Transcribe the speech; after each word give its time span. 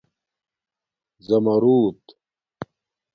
زَماروت 1.27 2.01